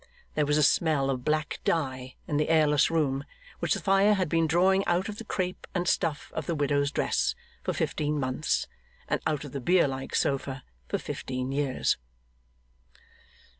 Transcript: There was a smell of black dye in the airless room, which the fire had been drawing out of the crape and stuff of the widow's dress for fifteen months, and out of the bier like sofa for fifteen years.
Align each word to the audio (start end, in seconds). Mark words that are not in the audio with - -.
There 0.33 0.47
was 0.47 0.57
a 0.57 0.63
smell 0.63 1.11
of 1.11 1.23
black 1.23 1.59
dye 1.63 2.15
in 2.27 2.37
the 2.37 2.49
airless 2.49 2.89
room, 2.89 3.23
which 3.59 3.75
the 3.75 3.79
fire 3.79 4.15
had 4.15 4.29
been 4.29 4.47
drawing 4.47 4.83
out 4.87 5.09
of 5.09 5.19
the 5.19 5.23
crape 5.23 5.67
and 5.75 5.87
stuff 5.87 6.31
of 6.33 6.47
the 6.47 6.55
widow's 6.55 6.89
dress 6.89 7.35
for 7.61 7.71
fifteen 7.73 8.19
months, 8.19 8.65
and 9.07 9.21
out 9.27 9.43
of 9.43 9.51
the 9.51 9.61
bier 9.61 9.87
like 9.87 10.15
sofa 10.15 10.63
for 10.87 10.97
fifteen 10.97 11.51
years. 11.51 11.97